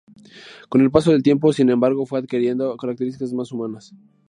Con 0.67 0.81
el 0.81 0.89
paso 0.89 1.11
del 1.11 1.21
tiempo, 1.21 1.53
sin 1.53 1.69
embargo, 1.69 2.07
fue 2.07 2.17
adquiriendo 2.17 2.75
características 2.75 3.33
más 3.33 3.51
humanas. 3.51 3.93